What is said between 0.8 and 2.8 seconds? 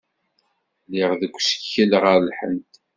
Lliɣ deg usikel ɣer Lhend.